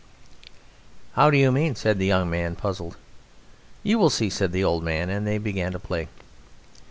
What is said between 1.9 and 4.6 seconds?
the young man, puzzled. "You will see," said